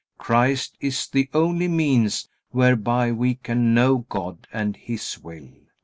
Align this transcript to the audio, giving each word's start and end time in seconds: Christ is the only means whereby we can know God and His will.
Christ 0.17 0.77
is 0.79 1.05
the 1.07 1.29
only 1.31 1.67
means 1.67 2.27
whereby 2.49 3.11
we 3.11 3.35
can 3.35 3.75
know 3.75 3.99
God 4.09 4.47
and 4.51 4.75
His 4.75 5.19
will. 5.19 5.51